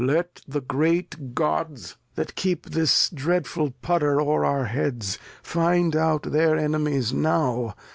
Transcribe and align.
Lear. 0.03 0.17
Let 0.23 0.41
the 0.47 0.61
great 0.61 1.35
Gods, 1.35 1.95
That 2.15 2.33
keep 2.33 2.71
the 2.71 2.91
dreadful 3.13 3.69
Pudder 3.83 4.19
o're 4.19 4.43
our 4.43 4.65
Heads, 4.65 5.19
Find 5.43 5.95
out 5.95 6.23
their 6.23 6.57
Enemies 6.57 7.13
now. 7.13 7.75